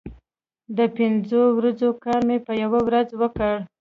د 0.77 0.79
پنځو 0.95 1.41
ورځو 1.57 1.89
کار 2.03 2.21
مې 2.27 2.37
په 2.45 2.53
یوه 2.63 2.79
ورځ 2.87 3.07
وکړ. 3.21 3.55